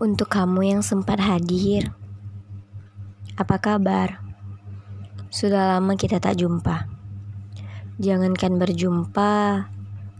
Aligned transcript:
Untuk 0.00 0.32
kamu 0.32 0.72
yang 0.72 0.80
sempat 0.80 1.20
hadir, 1.20 1.92
apa 3.36 3.60
kabar? 3.60 4.24
Sudah 5.28 5.76
lama 5.76 6.00
kita 6.00 6.16
tak 6.16 6.40
jumpa. 6.40 6.88
Jangankan 8.00 8.56
berjumpa, 8.56 9.68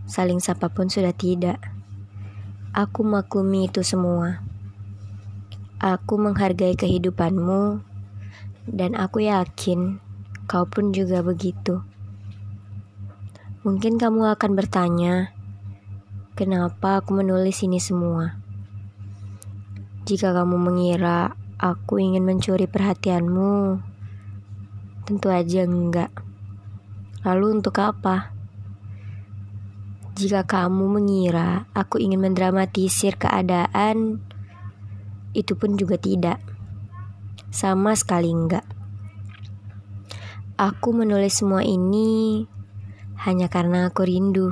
saling 0.05 0.45
sapa 0.45 0.69
pun 0.69 0.93
sudah 0.93 1.17
tidak. 1.17 1.57
Aku 2.77 3.01
maklumi 3.01 3.73
itu 3.73 3.81
semua. 3.81 4.45
Aku 5.81 6.21
menghargai 6.21 6.77
kehidupanmu, 6.77 7.81
dan 8.69 8.93
aku 8.93 9.25
yakin 9.25 10.05
kau 10.45 10.69
pun 10.69 10.93
juga 10.93 11.25
begitu. 11.25 11.81
Mungkin 13.65 13.97
kamu 13.97 14.37
akan 14.37 14.53
bertanya, 14.53 15.33
kenapa 16.37 17.01
aku 17.01 17.17
menulis 17.17 17.65
ini 17.65 17.81
semua? 17.81 18.42
Jika 20.03 20.35
kamu 20.35 20.59
mengira 20.59 21.39
aku 21.63 22.03
ingin 22.03 22.27
mencuri 22.27 22.67
perhatianmu, 22.67 23.79
tentu 25.07 25.31
aja 25.31 25.63
enggak. 25.63 26.11
Lalu 27.23 27.63
untuk 27.63 27.79
apa? 27.79 28.35
Jika 30.19 30.43
kamu 30.43 30.91
mengira 30.91 31.71
aku 31.71 32.03
ingin 32.03 32.19
mendramatisir 32.19 33.15
keadaan, 33.15 34.19
itu 35.39 35.55
pun 35.55 35.79
juga 35.79 35.95
tidak. 36.03 36.43
Sama 37.55 37.95
sekali 37.95 38.35
enggak. 38.35 38.67
Aku 40.59 40.91
menulis 40.91 41.39
semua 41.39 41.63
ini 41.63 42.43
hanya 43.23 43.47
karena 43.47 43.87
aku 43.87 44.03
rindu. 44.03 44.51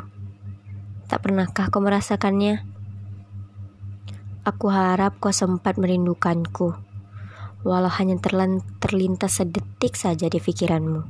Tak 1.10 1.26
pernahkah 1.26 1.74
kau 1.74 1.82
merasakannya? 1.82 2.69
Aku 4.40 4.72
harap 4.72 5.20
kau 5.20 5.36
sempat 5.36 5.76
merindukanku, 5.76 6.72
walau 7.60 7.92
hanya 7.92 8.16
terlintas 8.80 9.36
sedetik 9.36 10.00
saja 10.00 10.32
di 10.32 10.40
pikiranmu. 10.40 11.04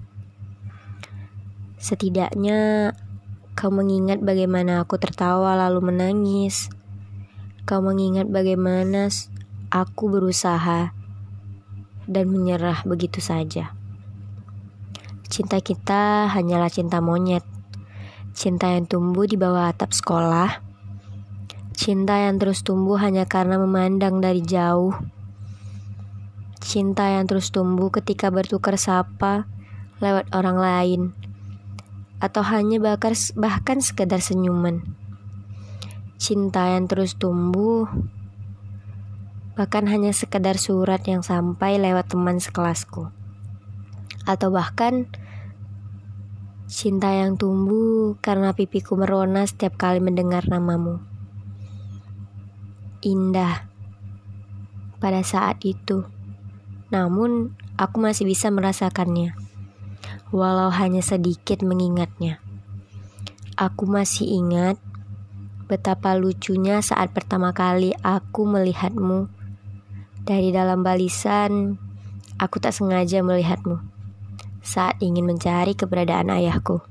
Setidaknya 1.79 2.91
kau 3.55 3.71
mengingat 3.71 4.19
bagaimana 4.19 4.83
aku 4.83 4.99
tertawa 4.99 5.55
lalu 5.55 5.95
menangis. 5.95 6.75
Kau 7.71 7.79
mengingat 7.79 8.27
bagaimana 8.27 9.07
aku 9.71 10.11
berusaha 10.11 10.91
dan 12.11 12.25
menyerah 12.35 12.83
begitu 12.83 13.23
saja. 13.23 13.79
Cinta 15.31 15.63
kita 15.63 16.27
hanyalah 16.35 16.67
cinta 16.67 16.99
monyet. 16.99 17.47
Cinta 18.35 18.75
yang 18.75 18.91
tumbuh 18.91 19.31
di 19.31 19.39
bawah 19.39 19.71
atap 19.71 19.95
sekolah. 19.95 20.70
Cinta 21.81 22.21
yang 22.21 22.37
terus 22.37 22.61
tumbuh 22.61 23.01
hanya 23.01 23.25
karena 23.25 23.57
memandang 23.57 24.21
dari 24.21 24.45
jauh. 24.45 24.93
Cinta 26.61 27.09
yang 27.09 27.25
terus 27.25 27.49
tumbuh 27.49 27.89
ketika 27.89 28.29
bertukar 28.29 28.77
sapa 28.77 29.49
lewat 30.05 30.29
orang 30.37 30.61
lain. 30.61 31.01
Atau 32.21 32.45
hanya 32.45 32.77
bahkan, 32.85 33.17
bahkan 33.33 33.81
sekedar 33.81 34.21
senyuman. 34.21 34.85
Cinta 36.21 36.69
yang 36.69 36.85
terus 36.85 37.17
tumbuh 37.17 37.89
bahkan 39.57 39.89
hanya 39.89 40.13
sekedar 40.13 40.61
surat 40.61 41.01
yang 41.09 41.25
sampai 41.25 41.81
lewat 41.81 42.13
teman 42.13 42.45
sekelasku 42.45 43.09
atau 44.29 44.49
bahkan 44.53 45.09
cinta 46.69 47.09
yang 47.09 47.41
tumbuh 47.41 48.21
karena 48.21 48.53
pipiku 48.53 49.01
merona 49.01 49.49
setiap 49.49 49.81
kali 49.81 50.05
mendengar 50.05 50.45
namamu. 50.45 51.10
Indah 53.01 53.65
pada 55.01 55.25
saat 55.25 55.65
itu, 55.65 56.05
namun 56.93 57.57
aku 57.81 57.97
masih 57.97 58.29
bisa 58.29 58.53
merasakannya, 58.53 59.33
walau 60.29 60.69
hanya 60.69 61.01
sedikit 61.01 61.65
mengingatnya. 61.65 62.45
Aku 63.57 63.89
masih 63.89 64.29
ingat 64.29 64.77
betapa 65.65 66.13
lucunya 66.13 66.85
saat 66.85 67.17
pertama 67.17 67.57
kali 67.57 67.97
aku 68.05 68.45
melihatmu 68.45 69.33
dari 70.29 70.53
dalam 70.53 70.85
balisan. 70.85 71.81
Aku 72.37 72.61
tak 72.61 72.77
sengaja 72.77 73.25
melihatmu 73.25 73.81
saat 74.61 75.01
ingin 75.01 75.25
mencari 75.25 75.73
keberadaan 75.73 76.29
ayahku. 76.29 76.85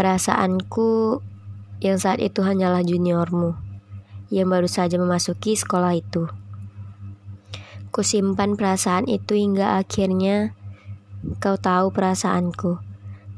Perasaanku 0.00 1.20
yang 1.84 2.00
saat 2.00 2.24
itu 2.24 2.40
hanyalah 2.40 2.80
juniormu 2.80 3.61
yang 4.32 4.48
baru 4.48 4.64
saja 4.64 4.96
memasuki 4.96 5.52
sekolah 5.52 5.92
itu. 5.92 6.32
Kusimpan 7.92 8.56
perasaan 8.56 9.04
itu 9.04 9.36
hingga 9.36 9.76
akhirnya 9.76 10.56
kau 11.44 11.60
tahu 11.60 11.92
perasaanku. 11.92 12.80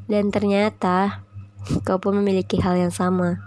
Dan 0.07 0.31
ternyata 0.31 1.27
kau 1.83 1.99
pun 1.99 2.23
memiliki 2.23 2.55
hal 2.63 2.79
yang 2.79 2.95
sama. 2.95 3.43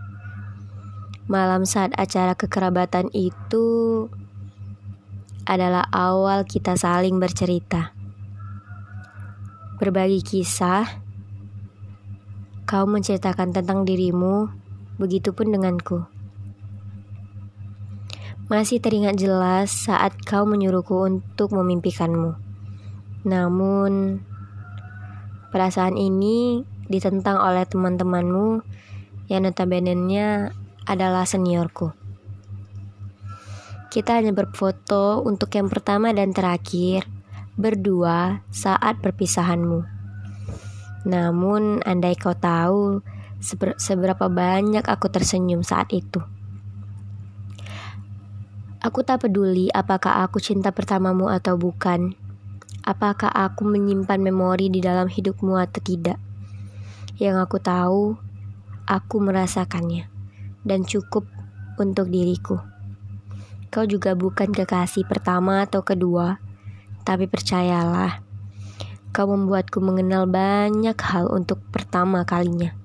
Malam 1.25 1.65
saat 1.65 1.97
acara 1.97 2.37
kekerabatan 2.37 3.09
itu 3.17 3.65
adalah 5.49 5.89
awal 5.89 6.45
kita 6.45 6.77
saling 6.77 7.17
bercerita 7.17 7.97
berbagi 9.79 10.27
kisah, 10.27 11.07
kau 12.67 12.83
menceritakan 12.91 13.55
tentang 13.55 13.87
dirimu, 13.87 14.51
begitupun 14.99 15.55
denganku. 15.55 16.18
Masih 18.49 18.81
teringat 18.81 19.21
jelas 19.21 19.69
saat 19.69 20.17
kau 20.25 20.49
menyuruhku 20.49 21.05
untuk 21.05 21.53
memimpikanmu. 21.53 22.33
Namun, 23.29 24.25
perasaan 25.53 26.01
ini 26.01 26.65
ditentang 26.89 27.37
oleh 27.37 27.69
teman-temanmu 27.69 28.65
yang 29.29 29.45
notabene 29.45 30.49
adalah 30.89 31.29
seniorku. 31.29 31.93
Kita 33.93 34.17
hanya 34.17 34.33
berfoto 34.33 35.21
untuk 35.29 35.53
yang 35.53 35.69
pertama 35.69 36.17
dan 36.17 36.33
terakhir 36.33 37.05
berdua 37.53 38.49
saat 38.49 39.05
perpisahanmu. 39.05 39.85
Namun, 41.05 41.85
andai 41.85 42.17
kau 42.17 42.33
tahu 42.33 43.05
seber 43.45 43.77
seberapa 43.77 44.33
banyak 44.33 44.89
aku 44.89 45.13
tersenyum 45.13 45.61
saat 45.61 45.93
itu. 45.93 46.38
Aku 48.79 49.03
tak 49.03 49.27
peduli 49.27 49.67
apakah 49.75 50.23
aku 50.23 50.39
cinta 50.39 50.71
pertamamu 50.71 51.27
atau 51.27 51.59
bukan. 51.59 52.15
Apakah 52.87 53.27
aku 53.27 53.67
menyimpan 53.67 54.23
memori 54.23 54.71
di 54.71 54.79
dalam 54.79 55.11
hidupmu 55.11 55.59
atau 55.59 55.83
tidak. 55.83 56.15
Yang 57.19 57.37
aku 57.43 57.59
tahu, 57.59 58.15
aku 58.87 59.17
merasakannya 59.19 60.07
dan 60.63 60.87
cukup 60.87 61.27
untuk 61.75 62.07
diriku. 62.07 62.63
Kau 63.75 63.83
juga 63.83 64.15
bukan 64.15 64.55
kekasih 64.55 65.11
pertama 65.11 65.67
atau 65.67 65.83
kedua, 65.83 66.39
tapi 67.03 67.27
percayalah, 67.27 68.23
kau 69.11 69.27
membuatku 69.27 69.83
mengenal 69.83 70.31
banyak 70.31 70.95
hal 70.95 71.27
untuk 71.35 71.59
pertama 71.75 72.23
kalinya. 72.23 72.79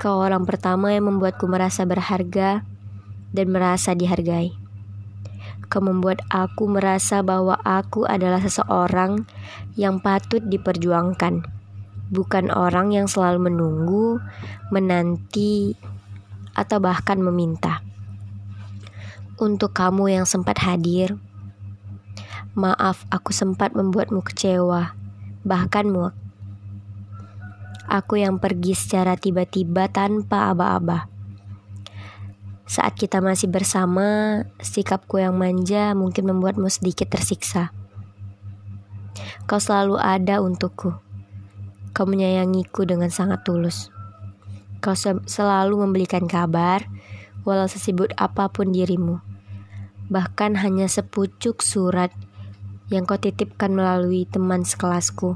Kau 0.00 0.24
orang 0.24 0.48
pertama 0.48 0.96
yang 0.96 1.12
membuatku 1.12 1.44
merasa 1.44 1.84
berharga 1.84 2.64
dan 3.30 3.50
merasa 3.50 3.94
dihargai. 3.94 4.54
Kau 5.70 5.82
membuat 5.82 6.26
aku 6.30 6.66
merasa 6.66 7.22
bahwa 7.22 7.54
aku 7.62 8.02
adalah 8.02 8.42
seseorang 8.42 9.26
yang 9.78 10.02
patut 10.02 10.42
diperjuangkan, 10.42 11.46
bukan 12.10 12.50
orang 12.50 12.90
yang 12.90 13.06
selalu 13.06 13.50
menunggu, 13.50 14.18
menanti, 14.74 15.78
atau 16.58 16.82
bahkan 16.82 17.22
meminta. 17.22 17.86
Untuk 19.38 19.72
kamu 19.72 20.20
yang 20.20 20.26
sempat 20.26 20.58
hadir, 20.66 21.16
Maaf, 22.50 23.06
aku 23.14 23.30
sempat 23.30 23.78
membuatmu 23.78 24.26
kecewa, 24.26 24.98
bahkan 25.46 25.86
muak. 25.86 26.18
Aku 27.86 28.18
yang 28.18 28.42
pergi 28.42 28.74
secara 28.74 29.14
tiba-tiba 29.14 29.86
tanpa 29.86 30.50
aba-aba. 30.50 31.09
Saat 32.70 32.94
kita 32.94 33.18
masih 33.18 33.50
bersama, 33.50 34.46
sikapku 34.62 35.18
yang 35.18 35.34
manja 35.34 35.90
mungkin 35.90 36.30
membuatmu 36.30 36.70
sedikit 36.70 37.10
tersiksa. 37.10 37.74
Kau 39.50 39.58
selalu 39.58 39.98
ada 39.98 40.38
untukku. 40.38 40.94
Kau 41.90 42.06
menyayangiku 42.06 42.86
dengan 42.86 43.10
sangat 43.10 43.42
tulus. 43.42 43.90
Kau 44.78 44.94
selalu 44.94 45.82
memberikan 45.82 46.30
kabar, 46.30 46.86
walau 47.42 47.66
sesibuk 47.66 48.14
apa 48.14 48.46
pun 48.54 48.70
dirimu. 48.70 49.18
Bahkan 50.06 50.54
hanya 50.62 50.86
sepucuk 50.86 51.66
surat 51.66 52.14
yang 52.86 53.02
kau 53.02 53.18
titipkan 53.18 53.74
melalui 53.74 54.30
teman 54.30 54.62
sekelasku. 54.62 55.34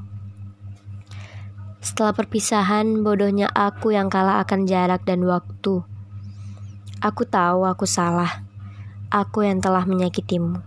Setelah 1.82 2.14
perpisahan, 2.14 3.02
bodohnya 3.02 3.50
aku 3.50 3.90
yang 3.90 4.06
kalah 4.06 4.38
akan 4.46 4.70
jarak 4.70 5.02
dan 5.02 5.26
waktu. 5.26 5.82
Aku 7.04 7.28
tahu 7.28 7.68
aku 7.68 7.84
salah. 7.84 8.48
aku 9.12 9.44
yang 9.44 9.60
telah 9.60 9.84
menyakitimu. 9.84 10.58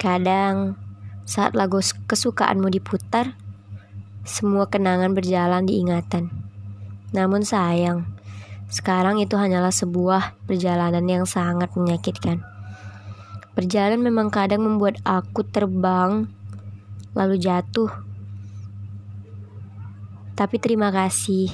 Kadang, 0.00 0.80
saat 1.28 1.52
lagu 1.52 1.78
kesukaanmu 2.08 2.72
diputar, 2.72 3.38
semua 4.26 4.66
kenangan 4.66 5.12
berjalan 5.12 5.62
di 5.68 5.78
ingatan. 5.78 6.32
Namun 7.12 7.46
sayang, 7.46 8.08
sekarang 8.72 9.20
itu 9.20 9.36
hanyalah 9.36 9.70
sebuah 9.70 10.40
perjalanan 10.48 11.04
yang 11.04 11.28
sangat 11.28 11.70
menyakitkan. 11.76 12.42
Perjalanan 13.54 14.02
memang 14.02 14.32
kadang 14.32 14.64
membuat 14.64 14.98
aku 15.04 15.44
terbang, 15.44 16.26
lalu 17.12 17.36
jatuh. 17.38 17.92
Tapi 20.32 20.56
terima 20.56 20.88
kasih, 20.88 21.52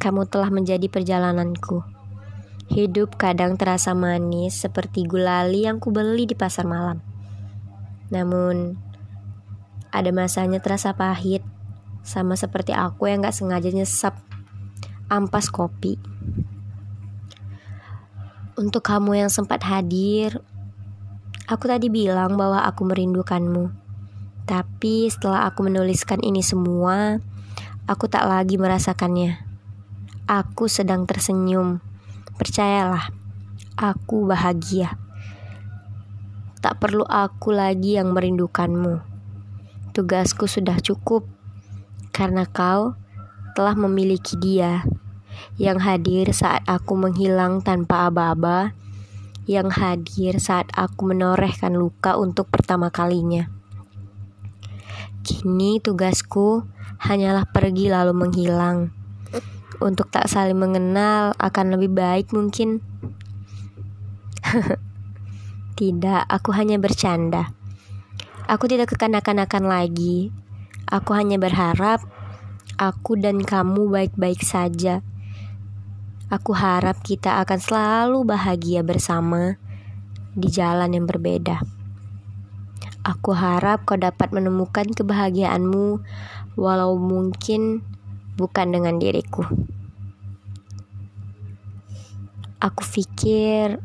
kamu 0.00 0.24
telah 0.24 0.48
menjadi 0.48 0.88
perjalananku. 0.88 1.99
Hidup 2.70 3.18
kadang 3.18 3.58
terasa 3.58 3.98
manis 3.98 4.62
seperti 4.62 5.02
gulali 5.02 5.66
yang 5.66 5.82
kubeli 5.82 6.22
di 6.22 6.38
pasar 6.38 6.70
malam. 6.70 7.02
Namun, 8.14 8.78
ada 9.90 10.14
masanya 10.14 10.62
terasa 10.62 10.94
pahit, 10.94 11.42
sama 12.06 12.38
seperti 12.38 12.70
aku 12.70 13.10
yang 13.10 13.26
gak 13.26 13.34
sengaja 13.34 13.74
nyesap 13.74 14.14
ampas 15.10 15.50
kopi. 15.50 15.98
Untuk 18.54 18.86
kamu 18.86 19.26
yang 19.26 19.30
sempat 19.34 19.66
hadir, 19.66 20.38
aku 21.50 21.66
tadi 21.66 21.90
bilang 21.90 22.38
bahwa 22.38 22.62
aku 22.70 22.86
merindukanmu. 22.86 23.66
Tapi 24.46 25.10
setelah 25.10 25.50
aku 25.50 25.66
menuliskan 25.66 26.22
ini 26.22 26.38
semua, 26.38 27.18
aku 27.90 28.06
tak 28.06 28.30
lagi 28.30 28.62
merasakannya. 28.62 29.42
Aku 30.30 30.70
sedang 30.70 31.02
tersenyum 31.10 31.89
Percayalah, 32.40 33.12
aku 33.76 34.24
bahagia. 34.24 34.96
Tak 36.64 36.80
perlu 36.80 37.04
aku 37.04 37.52
lagi 37.52 38.00
yang 38.00 38.16
merindukanmu. 38.16 38.96
Tugasku 39.92 40.48
sudah 40.48 40.80
cukup 40.80 41.28
karena 42.16 42.48
kau 42.48 42.96
telah 43.52 43.76
memiliki 43.76 44.40
dia 44.40 44.88
yang 45.60 45.84
hadir 45.84 46.32
saat 46.32 46.64
aku 46.64 46.96
menghilang 46.96 47.60
tanpa 47.60 48.08
aba-aba, 48.08 48.72
yang 49.44 49.68
hadir 49.68 50.40
saat 50.40 50.72
aku 50.72 51.12
menorehkan 51.12 51.76
luka 51.76 52.16
untuk 52.16 52.48
pertama 52.48 52.88
kalinya. 52.88 53.52
Kini 55.28 55.76
tugasku 55.76 56.64
hanyalah 57.04 57.44
pergi 57.52 57.92
lalu 57.92 58.16
menghilang 58.16 58.96
untuk 59.80 60.12
tak 60.12 60.28
saling 60.28 60.60
mengenal 60.60 61.32
akan 61.40 61.74
lebih 61.74 61.96
baik 61.96 62.30
mungkin. 62.36 62.84
tidak, 65.80 66.28
aku 66.28 66.52
hanya 66.52 66.76
bercanda. 66.76 67.56
Aku 68.44 68.68
tidak 68.68 68.92
kekanak-kanakan 68.92 69.64
lagi. 69.64 70.28
Aku 70.84 71.16
hanya 71.16 71.40
berharap 71.40 72.04
aku 72.76 73.16
dan 73.16 73.40
kamu 73.40 73.88
baik-baik 73.88 74.44
saja. 74.44 75.00
Aku 76.30 76.54
harap 76.54 77.02
kita 77.02 77.42
akan 77.42 77.58
selalu 77.58 78.18
bahagia 78.22 78.86
bersama 78.86 79.58
di 80.36 80.46
jalan 80.46 80.94
yang 80.94 81.06
berbeda. 81.06 81.62
Aku 83.00 83.32
harap 83.32 83.88
kau 83.88 83.96
dapat 83.96 84.30
menemukan 84.30 84.86
kebahagiaanmu, 84.92 86.04
walau 86.60 87.00
mungkin 87.00 87.82
bukan 88.40 88.72
dengan 88.72 88.96
diriku. 88.96 89.44
Aku 92.56 92.80
pikir, 92.88 93.76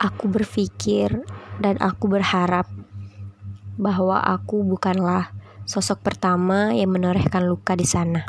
aku 0.00 0.24
berpikir, 0.32 1.20
dan 1.60 1.76
aku 1.84 2.08
berharap 2.08 2.64
bahwa 3.76 4.24
aku 4.24 4.64
bukanlah 4.64 5.36
sosok 5.68 6.00
pertama 6.00 6.72
yang 6.72 6.88
menorehkan 6.96 7.44
luka 7.44 7.76
di 7.76 7.84
sana. 7.84 8.24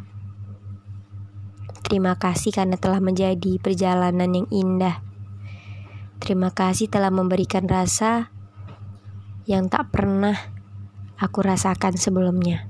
Terima 1.90 2.19
kasih 2.19 2.54
karena 2.54 2.78
telah 2.78 3.01
menjadi 3.01 3.57
perjalanan 3.57 4.30
yang 4.30 4.48
indah. 4.54 5.01
Terima 6.19 6.51
kasih 6.54 6.92
telah 6.92 7.10
memberikan 7.10 7.66
rasa 7.66 8.30
yang 9.50 9.72
tak 9.72 9.90
pernah 9.90 10.38
aku 11.18 11.42
rasakan 11.42 11.98
sebelumnya. 11.98 12.69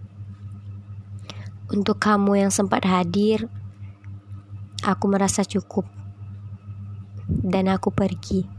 Untuk 1.70 2.02
kamu 2.02 2.42
yang 2.46 2.52
sempat 2.52 2.82
hadir, 2.82 3.46
aku 4.82 5.06
merasa 5.06 5.46
cukup, 5.46 5.86
dan 7.30 7.70
aku 7.70 7.94
pergi. 7.94 8.59